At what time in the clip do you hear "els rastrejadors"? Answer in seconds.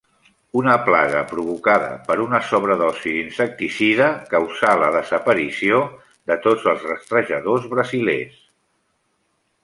6.73-7.69